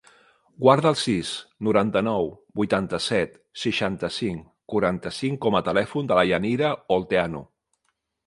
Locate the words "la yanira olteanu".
6.21-7.43